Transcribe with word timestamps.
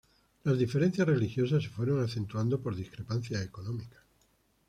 Las 0.45 0.57
diferencias 0.57 1.05
religiosas 1.07 1.61
se 1.63 1.69
fueron 1.69 2.03
acentuando 2.03 2.59
por 2.59 2.75
discrepancias 2.75 3.45
económicas. 3.45 4.01